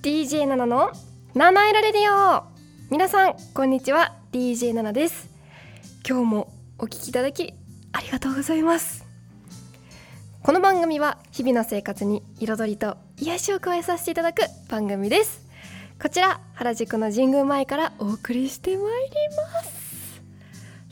[0.03, 0.91] DJ ナナの
[1.33, 2.43] 七色レディオ
[2.91, 5.29] 皆さんこんにちは DJ ナナです
[6.07, 7.53] 今日もお聞きいただき
[7.93, 9.10] ありがとうございます
[10.43, 15.45] この番組は日々の生活に彩りと癒しを加えさせていただく番組です。
[16.01, 20.19] こちら原宿の神宮前からお送りしてまいります。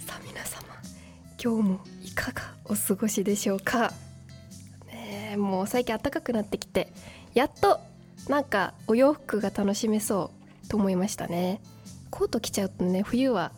[0.05, 0.63] さあ皆様
[1.43, 3.91] 今日もいかがお過ごしでしょうか？
[4.85, 6.93] ねえもう最近暖かくなってきて
[7.34, 7.79] やっと
[8.27, 10.29] なんかお洋服が楽しめそ
[10.63, 11.59] うと思いましたね。
[12.12, 13.52] コート着ちゃうとね冬は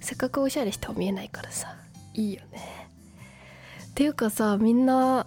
[0.00, 1.76] せっかくおしゃれしても見えないからさ
[2.14, 2.79] いいよね。
[3.94, 5.26] ていうかさみんな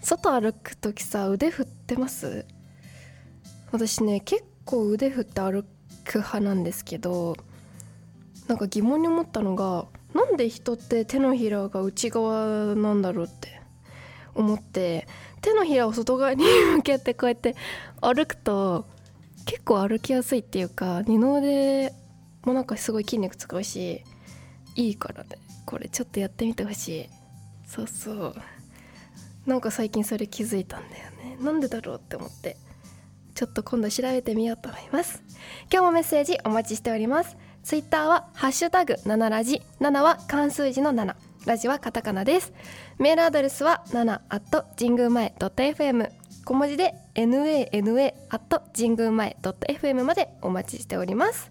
[0.00, 2.46] 外歩く時さ腕振ってます？
[3.72, 5.64] 私ね結構腕振って歩
[6.04, 7.36] く派なんですけど
[8.48, 13.60] なんか疑問に思ったのがなんで人って手のひらが内側なんだろうって
[14.34, 15.08] 思って
[15.40, 16.44] 手のひらを外側に
[16.76, 17.56] 向けてこうやって
[18.00, 18.86] 歩くと
[19.46, 21.92] 結構歩きやすいっていうか二の腕
[22.44, 24.02] もなんかすごい筋肉使うし
[24.74, 25.38] いいからね。
[25.66, 27.08] これちょっとやってみてほしい。
[27.66, 28.34] そうそう。
[29.46, 31.36] なんか最近それ気づいたんだよね。
[31.40, 32.56] なんでだろうって思って。
[33.34, 35.22] ちょっと今度調べてみようと思います。
[35.70, 37.36] 今日もメッセージお待ちしております。
[37.64, 39.60] ツイッターはハッシュタグ7ラジ。
[39.80, 42.52] 7は漢数字の7ラジはカタカナです。
[42.98, 46.10] メールアドレスは7 at 神宮前 .fm
[46.44, 51.50] 小文字で nana at 神宮前 .fm までお待ちしております。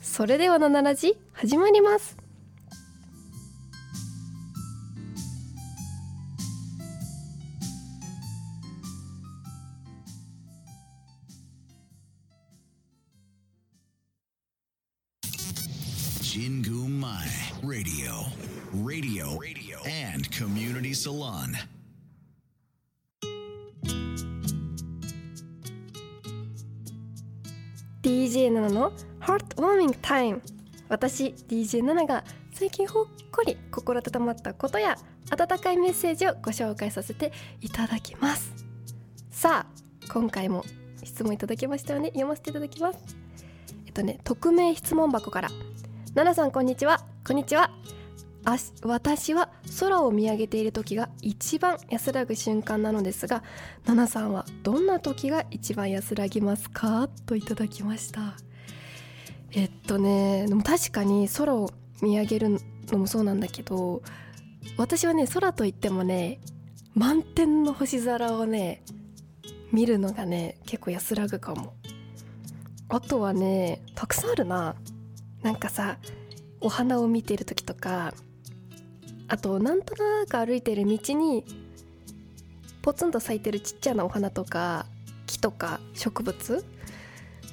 [0.00, 2.27] それでは7ラジ始まります。
[16.38, 17.26] 神宮前
[17.64, 18.12] Radio.
[18.72, 19.40] Radio.
[19.40, 19.78] Radio.
[19.84, 21.52] And Community Salon.
[28.02, 30.40] DJ ナナの Heart Warming Time
[30.88, 32.22] 私 DJ ナナが
[32.52, 34.96] 最近ほっこり心温まったことや
[35.30, 38.52] 温かいメッセージをご紹介させていただきます
[39.32, 40.64] さあ今回も
[41.02, 43.16] 質問いただきましたよね読ませていただきます
[43.86, 45.48] えっとね匿名質問箱から
[46.14, 47.00] ナナさんこんにちは。
[47.26, 47.70] こんにちは。
[48.82, 53.42] 私は空を見上げている時が一番安らぐ瞬間なのですが
[53.84, 57.08] ナナさんはどんな時が一番安らぎますか？
[57.26, 58.36] といただきました。
[59.52, 61.70] えっとねでも確かに空を
[62.00, 62.58] 見上げる
[62.88, 64.02] のもそうなんだけど
[64.76, 66.40] 私はね空といってもね
[66.94, 68.82] 満天の星空をね
[69.72, 71.74] 見るのがね結構安らぐかも。
[72.90, 74.74] あとはねたくさんあるな。
[75.48, 75.96] なんかさ
[76.60, 78.12] お花を見てる時とか
[79.28, 81.42] あとなんとなく歩いてる道に
[82.82, 84.84] ポツンと咲いてるちっちゃなお花とか
[85.26, 86.62] 木とか植物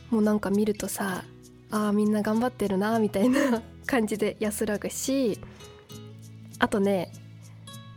[0.09, 1.23] もうなんか見るとさ
[1.72, 5.39] あーみんな頑張ってるなみたいな 感じで安らぐし
[6.59, 7.13] あとね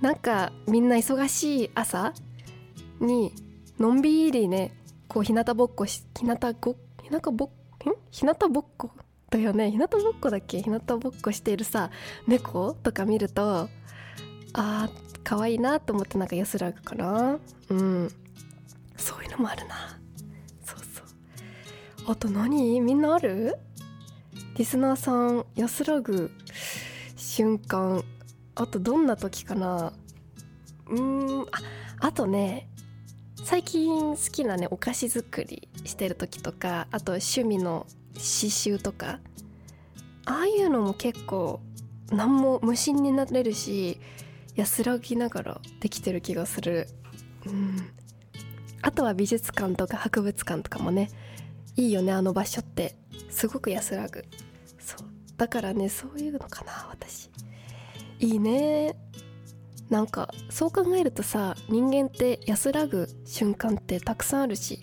[0.00, 2.14] なんかみんな忙しい朝
[3.00, 3.32] に
[3.80, 4.76] のんびりね
[5.08, 7.94] こう日向ぼっこし日向ご日向ぼっん？
[8.12, 8.92] 日向ぼっこ
[9.30, 9.70] だよね。
[9.70, 10.62] 日向ぼっこだっけ？
[10.62, 11.90] 日向ぼっこしているさ
[12.26, 13.68] 猫とか見ると
[14.54, 14.90] あー
[15.22, 17.38] 可愛いなと思ってなんか安らぐかな。
[17.68, 18.10] うん。
[18.96, 19.98] そういうのもあるな。
[20.64, 22.10] そうそう。
[22.10, 22.80] あと何？
[22.80, 23.56] みんなある？
[24.56, 26.30] リスナーさん安らぐ
[27.16, 28.02] 瞬間。
[28.54, 29.92] あとどんな時かな？
[30.88, 31.46] うんあ
[32.00, 32.68] あとね
[33.44, 37.86] 最近好きなねお菓子作りしてる時とかあと趣味の
[38.18, 39.20] 刺繍とか。
[40.26, 41.60] ああいうのも結構
[42.10, 43.98] 何も無心になれるし
[44.56, 46.88] 安らぎながらできてる気がする。
[47.46, 47.90] うん。
[48.82, 51.10] あとは美術館とか博物館とかもね
[51.76, 52.96] いいよねあの場所って。
[53.30, 54.24] すごく安らぐ。
[54.78, 55.08] そう。
[55.36, 57.30] だからねそういうのかな私。
[58.18, 58.96] いいね。
[59.88, 64.80] なんかそう考えるとさ人間って安らぐ瞬間ってたくさんあるし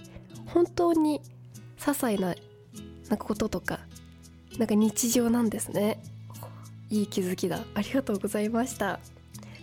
[0.47, 1.21] 本当に
[1.77, 2.33] 些細な
[3.09, 3.79] なんかこととか
[4.57, 6.01] なんか日常なんですね。
[6.89, 7.59] いい気づきだ。
[7.73, 8.99] ありがとうございました。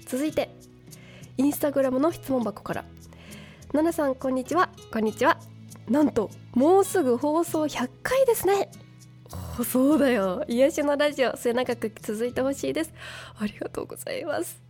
[0.07, 0.51] 続いて
[1.39, 2.85] インスタグラムの質問箱から。
[3.73, 4.69] ナナさんこんにちは。
[4.93, 5.39] こんにちは。
[5.89, 8.71] なんともうすぐ放送100回ですね。
[9.65, 10.45] そうだよ。
[10.47, 12.93] 癒しのラジオ末永く続いてほしいです。
[13.39, 14.61] ありがとうございます。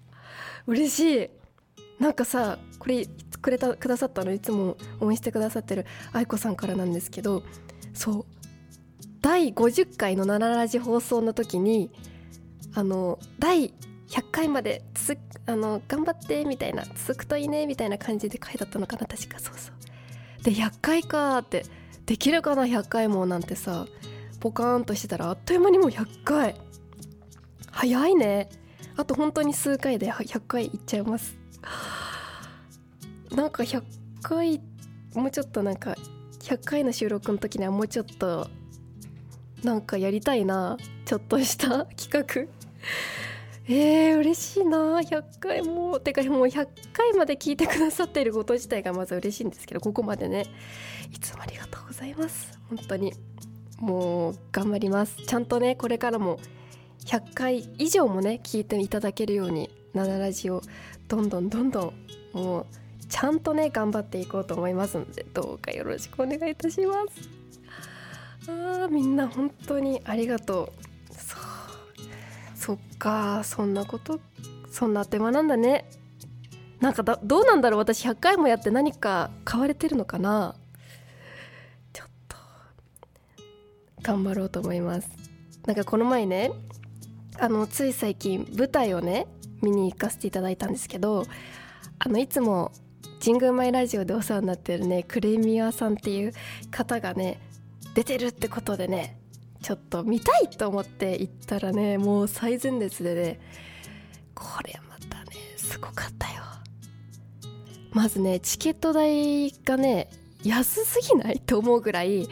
[0.67, 1.31] 嬉しい。
[1.99, 3.07] なんかさこれ
[3.41, 7.43] くれたくださったのいつも応援してくださってる愛子さんからなんですけど
[7.93, 8.42] そう。
[9.23, 11.91] 第50回の「7ラジ」放送の時に
[12.75, 13.73] あの第
[14.09, 19.39] 100回まで続あの頑張ってみたいな続くといいねみたいな感じで書いてあったのかな確か。
[19.39, 20.43] そうそう。
[20.43, 21.65] で100回かって
[22.05, 23.87] できるかな100回もなんてさ
[24.41, 26.57] ポカーンとしてたらあっという間にもう100回。
[27.71, 28.51] 早いね。
[28.97, 31.39] あと本当に数回で100回いっちゃいます。
[33.31, 33.83] なんか100
[34.21, 34.61] 回
[35.15, 35.97] もうちょっとなんか
[36.41, 38.51] 100回の収録の時にはもうちょっと
[39.62, 42.53] なんかやりたいなちょっとした企画。
[43.69, 44.99] えー、嬉しいな。
[45.00, 50.47] 100回もてかもう100回まで聞いてくださっていること自体がまず嬉しいんですけどここまでね。
[51.12, 52.59] いつもありがとうございます。
[52.69, 53.12] 本当に。
[53.79, 55.17] もう頑張ります。
[55.26, 56.38] ちゃんとねこれからも
[57.05, 60.62] 100回以上もね聞いていただけるように「ナナラジオ」
[61.09, 61.93] どんどんどんど
[62.35, 62.67] んもう
[63.09, 67.42] ちゃんとね頑張っていこうと思いますのでどうかよろしくお願いいたします。
[68.49, 70.83] あみんな本当にありがとう。
[72.55, 74.21] そっかそんなこと
[74.71, 75.91] そんな手間なんだね。
[76.81, 77.79] なんかどうなんだろう。
[77.79, 80.55] 私100回もやって何か買われてるのかな。
[81.93, 82.37] ちょっと
[84.03, 85.09] 頑張ろうと思います。
[85.67, 86.53] なんかこの前ね
[87.38, 89.27] あのつい最近舞台をね
[89.62, 91.25] 見に行かせていただいたんですけど
[91.99, 92.73] あのいつも
[93.25, 96.33] 神宮前ラジオでお世話になってるねクレミアさんっていう
[96.71, 97.41] 方がね
[97.94, 99.19] 出てるってことでね
[99.62, 103.41] ちょっと見たいと思って行ったらねもう最前列でね
[104.35, 106.43] これまたねすごかったよ。
[107.93, 110.11] まずねチケット代がね
[110.43, 112.27] 安すぎないと思うぐらい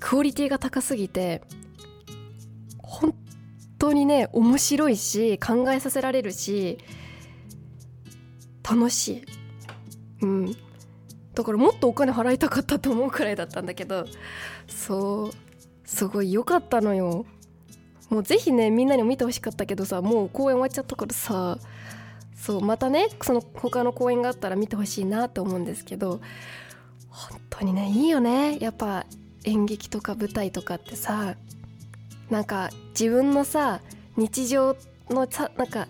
[0.00, 1.42] クオリティが高すぎて
[2.78, 3.14] 本
[3.78, 6.78] 当にね面白いし考えさせられるし
[8.62, 9.24] 楽しい。
[10.22, 10.56] うん。
[11.34, 14.04] だからもっとお金払いたかったと思うくらいだったんだけど
[14.66, 15.32] そう
[15.84, 17.24] すごい良かったのよ。
[18.08, 21.58] もうぜひねみんなにも見てほしかったけどさもう公演終わっちゃったからさ
[22.34, 26.20] そうまたねその他の公演があったら見てほしいなと思うんですけど
[27.08, 28.58] 本当にねいいよね。
[28.58, 29.06] やっぱ
[29.44, 31.36] 演劇とか舞台とかってさ
[32.30, 33.80] なんか自分のさ
[34.16, 34.76] 日常
[35.08, 35.86] のさなんか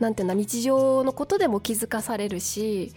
[0.00, 2.92] なんていうんだ日常のことでも気づかされるし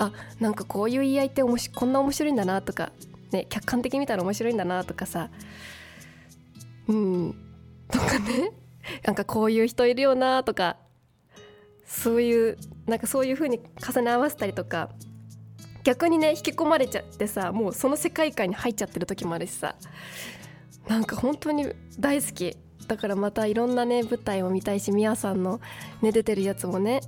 [0.00, 2.90] あなんかこういう言い合いっておもしこんな面白いんだなとか、
[3.32, 5.28] ね、客観的に見たら面白いんだなとかさ。
[6.88, 7.34] うん。
[7.92, 8.50] とかね。
[9.04, 10.78] なんかこういう人いるよなとか。
[11.84, 12.56] そういう
[12.86, 14.88] なんかそういう風に重ね合わせたりとか。
[15.84, 19.76] 逆にね引き込まれちゃってさもうその世界観に入っちゃってる時もあるしさ。
[20.88, 22.56] なんか本当に大好き。
[22.88, 25.60] だからまたいろんなね舞台を見たいしみやさんの、
[26.00, 27.02] ね、出てるやつもね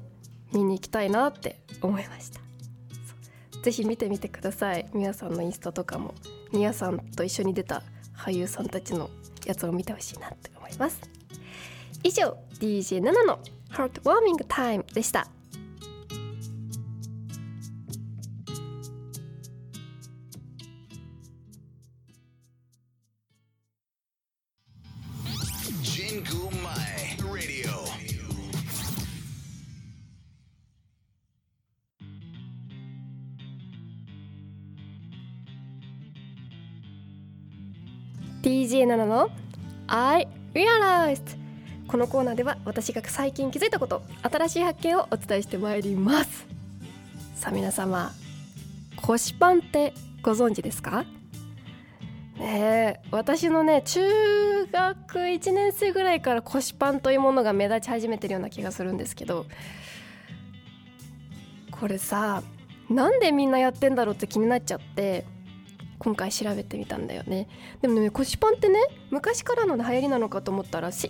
[0.52, 2.51] 見に行きたいなって思いました。
[3.62, 4.86] ぜひ見てみてください。
[4.92, 6.14] みやさんのインスタとかも
[6.52, 7.82] みやさんと一緒に出た
[8.16, 9.08] 俳優さんたちの
[9.46, 11.00] やつを見てほしいなって思います。
[12.02, 13.38] 以上 DJ7 の
[13.70, 15.28] Heartwarming Time でした。
[38.42, 39.30] DJ7 の
[39.86, 41.38] ？I Realized.
[41.86, 46.46] このコーナーでは私が最近気づいたこと新しい発見をお伝えしてまいります。
[47.36, 48.10] さあ皆様
[48.96, 51.04] 腰パンってご存知ですか？
[52.38, 54.00] ねえ私のね中
[54.66, 59.46] 学1年生ぐらいから腰パンというものが目立ち始めてるような気がするんですけど
[61.70, 62.42] これさ
[62.88, 65.24] なんでみんなやってんだろうって気になっちゃって
[66.04, 67.46] 今回調べてみたんだよね。
[67.80, 68.80] でもね腰パンってね
[69.10, 71.08] 昔からの流行りなのかと思ったら意外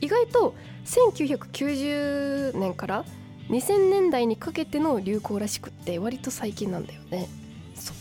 [0.00, 3.04] 意外と1990年から
[3.48, 7.26] 2000年代にかけての流行らしくって割と最近なんだよね。
[7.74, 7.96] そう。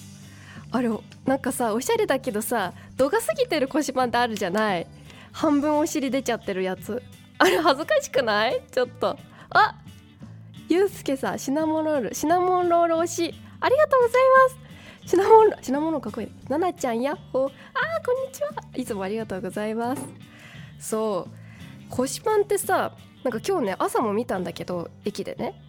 [0.71, 0.89] あれ
[1.25, 4.85] なんかさおしゃれだけどさ度が過ぎてる腰パンってあるじゃない？
[5.31, 7.01] 半分お尻出ちゃってるやつ。
[7.39, 8.61] あれ恥ずかしくない？
[8.71, 9.17] ちょっと。
[9.49, 9.75] あ
[10.67, 14.21] ゆうすけさんシナモンロールシナモンロール推しありがとうござい
[14.53, 14.68] ます！
[15.09, 17.51] シナモンシナモンかっこいいななちゃんやっほーあー
[18.05, 18.49] こんにちは。
[18.75, 20.03] いつもありがとうございます。
[20.77, 21.33] そう。
[21.89, 22.91] 腰パンってさ
[23.23, 25.59] なんか今日ね朝も見たんだけど駅でね。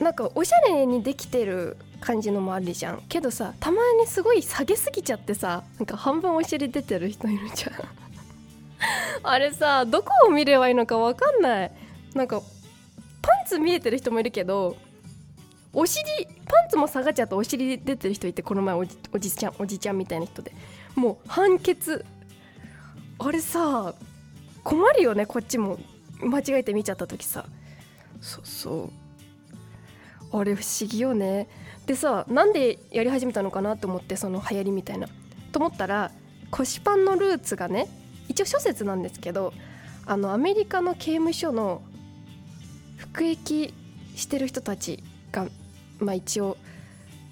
[0.00, 3.02] なんかおしゃれにできてる感じのもあるじゃん。
[3.08, 7.72] けどさたまにすごい下げすぎちゃってさなんか半分お尻出てる人いるじゃん。
[9.26, 11.72] あれさどこを見ればいいのかわかんない。
[12.14, 12.40] なんか
[13.20, 14.76] パンツ見えてる人もいるけど
[15.72, 16.04] お尻
[16.46, 20.52] パンツも下がっちゃうとお尻出てる人いてこの前おじおじちゃんおじちゃんみたいな人で。
[20.96, 22.04] もう判決。
[23.18, 23.94] あれさ
[24.64, 25.78] 困るよねこっちも。
[26.22, 27.46] 間違えて見ちゃった時さ。
[28.20, 28.90] そうそ
[30.32, 30.38] う。
[30.38, 31.48] あれ不思議よね。
[31.86, 35.08] でさなんでやり始めたのかなと思ってその流行りみたいな。
[35.52, 36.10] と思ったら
[36.50, 37.88] 腰パンのルーツがね
[38.28, 39.52] 一応諸説なんですけど
[40.06, 41.82] あのアメリカの刑務所の
[42.96, 43.72] 服役
[44.14, 45.46] してる人たちが
[46.00, 46.56] まあ一応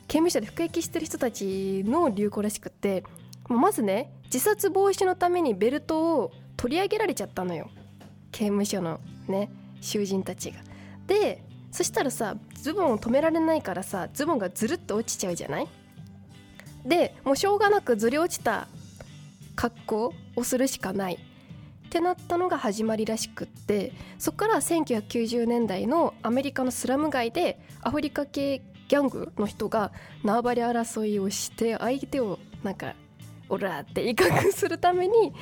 [0.06, 3.02] 刑務所で服役してる人たちの流行らしくって
[3.48, 7.70] まずね自殺防止のためにベルトを取り上げられちゃったのよ。
[8.30, 10.58] 刑務所のね囚人たちが。
[11.06, 15.68] でそしたらさズボンを止められないからさズボンがずるっと落ちちゃうじゃない？
[16.84, 18.68] でもうしょうがなくずり落ちた
[19.54, 21.18] 格好をするしかない。
[21.88, 29.90] ってなったのが始まりらしくってそこから1990年代のアメリカのスラム街でアフリカ系ギャングの人が
[30.22, 32.94] 縄張り争いをして相手をなんか
[33.48, 35.32] オラって威嚇するために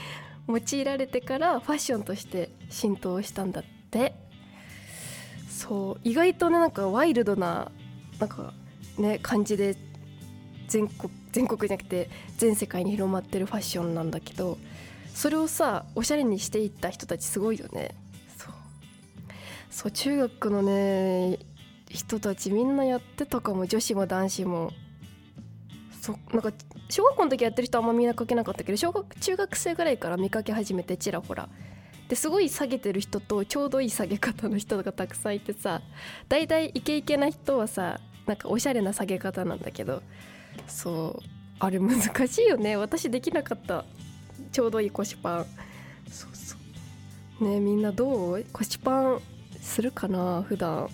[0.49, 4.15] 用いられてからファッションとして浸透したんだって。
[5.49, 7.73] そう意外とねなんかワイルドな
[8.21, 8.53] なんか
[8.99, 9.75] ね感じで
[10.69, 14.59] 全国全国じゃなくて全世界に広まってるファッションなんだけど
[15.17, 17.95] それをさおしゃれにしていった人たちすごいよね。
[18.37, 18.53] そう。
[19.71, 21.39] そう中学のね
[21.89, 23.67] 人たちみんなやってたかも。
[23.67, 24.73] 女子も男子も。
[26.03, 26.53] そなんか
[26.91, 31.49] 小学校の時やってる人あんま見かけなかったけど小学中学生ぐらいから見かけ始めてちらほら。
[32.11, 35.81] ですごい下げてる人とちょうどいい下げ方の人がたくさんいてさ
[36.29, 40.03] だいたいイケイケな人はさなんかおしゃれな下げ方なんだけど
[40.69, 41.27] そう。
[41.59, 42.77] あれ難しいよね。
[42.77, 43.87] 私できなかった。
[44.57, 45.47] ちょうどいい腰パン。
[46.11, 46.57] そうそ
[47.43, 47.45] う。
[47.45, 49.21] ねみんなどう腰パン
[49.61, 50.89] するかな普段。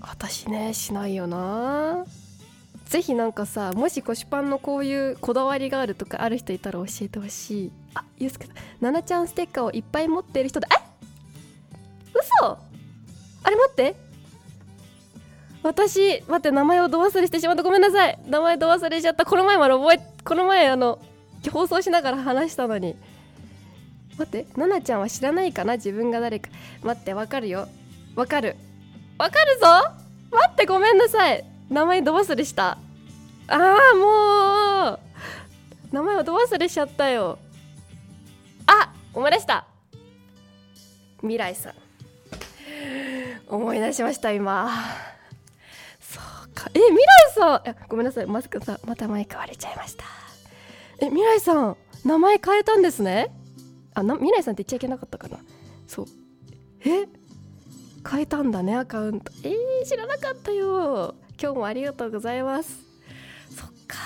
[0.00, 2.06] 私ねしないよな。
[2.84, 7.72] ぜひなんかさもし腰パンのこういうこだわりがあるとかある人いたら教えてほしい。
[7.96, 8.56] あゆうすけさん。
[8.80, 10.68] ななちゃんステッカーをいっぱい持ってる人だ。
[10.70, 10.76] え？
[12.14, 12.56] 嘘？
[13.42, 13.96] あれ待って。
[15.64, 17.64] 私待って名前をど忘れしてしまった。
[17.64, 18.16] ごめんなさい。
[18.28, 19.24] 名前ど忘れしちゃった。
[19.24, 21.00] この前まで覚えこの前あの
[21.50, 22.96] 放送しながら話したのに。
[24.18, 25.74] 待ってななちゃんは知らないかな？
[25.74, 26.50] 自分が誰か。
[26.82, 27.68] 待ってわかるよ。
[28.16, 28.56] わかる。
[29.18, 29.66] わかるぞ！
[30.30, 31.44] 待ってごめんなさい。
[31.70, 32.78] 名前ど忘れした。
[33.46, 35.00] ああもう。
[35.94, 37.38] 名前をど忘れしちゃったよ。
[38.66, 39.66] あ思い出した。
[41.20, 41.74] 未来さん。
[43.46, 44.70] 思い出しました今。
[46.00, 46.70] そうか。
[46.74, 47.76] え未来さん。
[47.88, 48.26] ごめんなさい。
[48.26, 50.04] マスクさんまたマイク割れちゃいました。
[51.00, 53.34] え未来さん名前変えたんですね？
[53.94, 55.38] あな未来さんって言っちゃいけなかったかな。
[55.86, 56.06] そう。
[56.84, 57.06] え？
[58.08, 59.32] 変えたんだねアカウント。
[59.42, 61.14] えー、知らなかったよ。
[61.40, 62.80] 今日もありがとうございます。
[63.50, 63.96] そっか。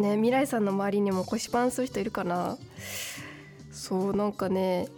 [0.00, 2.56] ね未来さんの周りにも腰パンする人いるかな？
[3.72, 4.88] そうなんかね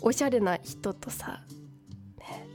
[0.00, 1.42] おしゃれな人とさ、
[2.18, 2.46] ね、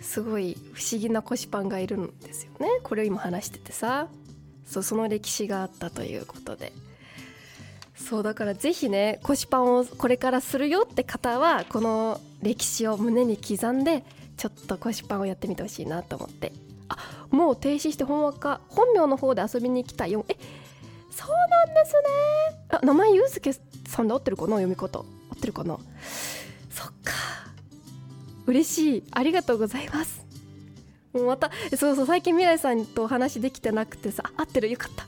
[0.00, 2.68] すごい不思議な腰パンがいるんですよね。
[2.82, 4.08] これを今話しててさ。
[4.66, 6.72] そうその歴史があったということで。
[7.96, 14.04] そうだからぜひね腰パンをこれからするよって方はこの歴史を胸に刻んで
[14.36, 16.52] ちょっと腰パンをやってみてほしいなと思って。
[16.88, 20.24] あもう停止して本話か本名の方で遊びに来たよ。
[20.28, 20.36] え
[21.10, 22.68] そうなんですね。
[22.70, 24.98] あ名前ゆうすけさんで合ってるかな読み方。
[24.98, 25.04] 合
[25.34, 25.78] ってるかな。
[26.70, 27.12] そっか。
[28.46, 29.04] 嬉しい。
[29.12, 30.23] ありがとうございます。
[31.14, 34.68] もうまたそうそう最近未来さんとお話できてなくてさ合ってる？
[34.68, 35.06] よかった。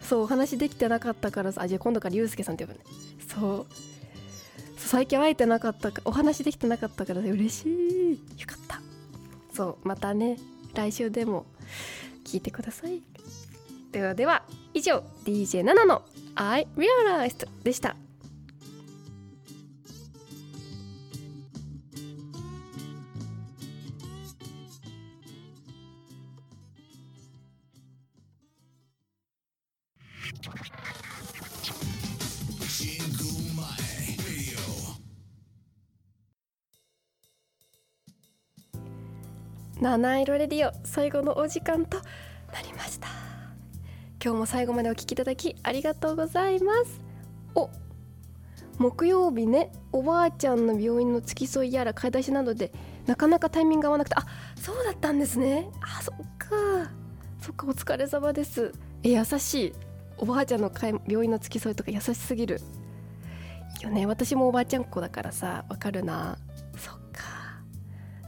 [0.00, 2.84] そうお話できてなかったからさあじゃあ今度からゆうすけさんって呼ぶね。
[3.28, 3.74] そう。
[4.76, 8.40] 最近会えてなかったかお話できてなかったから嬉しい。
[8.40, 8.80] よかった。
[9.52, 10.38] そうまたね
[10.74, 11.46] 来週でも
[12.24, 13.00] 聞いてください。
[13.92, 16.02] ではでは以上 DJ7 の
[16.34, 17.96] I Realized でした。
[39.96, 41.98] 七色レディオ最後のお時間と
[42.52, 43.06] なりました。
[44.20, 47.00] 今日も最後までお聞きいただきありがとうございます。
[47.54, 47.70] お
[48.78, 52.72] 木曜日ねおばあちゃんの病院の付き添いやら買い出しなどで
[53.06, 55.68] なかなかタイミング合わなくてあそうだったんですね。
[55.80, 56.48] あそっか。
[57.40, 58.72] そっかお疲れ様です。
[59.04, 59.72] え優しい。
[60.18, 60.72] おばあちゃんの
[61.06, 62.60] 病院の付き添いとか優しすぎる。
[63.78, 64.06] いいよね。
[64.06, 66.36] 私もおばあちゃん子だからさわかるな。
[66.76, 67.60] そっか。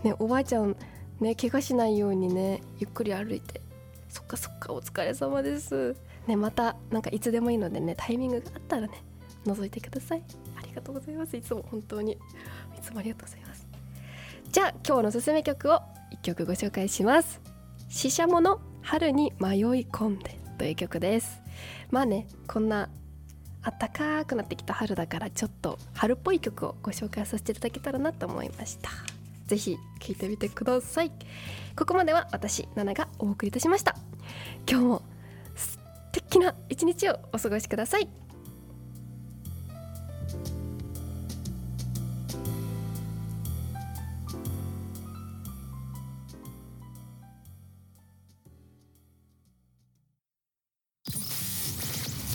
[0.05, 0.77] ねおばあちゃん
[1.21, 3.61] ね怪我しないようにねゆっくり歩いて。
[4.09, 5.95] そっかそっかお疲れ様です。
[6.27, 9.03] ねまたなんかいつでもいいのでねタイミングがあったらね
[9.45, 10.23] 覗いてください。
[10.57, 11.37] ありがとうございます。
[11.37, 12.13] いつも本当に。
[12.13, 12.17] い
[12.81, 13.67] つもありがとうございます。
[14.51, 15.81] じゃあ今日のおすすめ曲を
[16.13, 17.41] 1曲ご紹介します。
[17.89, 21.43] ししゃもの春に迷い込んでという曲です。
[21.91, 22.89] まあねこんな
[23.63, 29.16] あったかくなってきた春だからちょっと春っぽい曲をご紹介させていただけたらなと思いました。
[29.47, 31.13] ぜひ聴いてみてください。
[31.77, 33.95] ここまでは私ナナがお送りいたしました。
[34.69, 35.03] 今日も
[35.55, 35.79] 素
[36.13, 38.09] 敵な一日をお過ごしください。